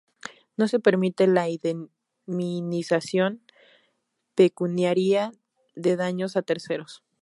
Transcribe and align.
No 0.57 0.67
se 0.67 0.79
permite 0.79 1.27
la 1.27 1.45
indemnización 1.47 3.43
pecuniaria 4.33 5.31
de 5.75 5.95
daños 5.95 6.35
a 6.35 6.41
terceros. 6.41 7.03